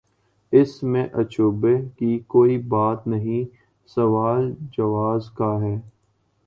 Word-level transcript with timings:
اس 0.53 0.71
میں 0.83 1.03
اچنبھے 1.13 1.75
کی 1.97 2.17
کوئی 2.27 2.57
بات 2.67 3.07
نہیں 3.07 3.43
سوال 3.89 4.51
جواز 4.71 5.29
کا 5.31 5.55
ہے۔ 5.61 5.75